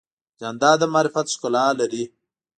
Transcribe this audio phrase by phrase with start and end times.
[0.39, 2.03] جانداد د معرفت ښکلا لري.